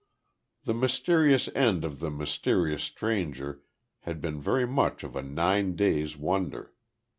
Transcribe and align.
The 0.63 0.73
mysterious 0.73 1.47
end 1.49 1.85
of 1.85 1.99
the 1.99 2.09
mysterious 2.09 2.81
stranger 2.81 3.61
had 3.99 4.19
been 4.19 4.41
very 4.41 4.65
much 4.65 5.03
of 5.03 5.15
a 5.15 5.21
nine 5.21 5.75
days' 5.75 6.17
wonder. 6.17 6.73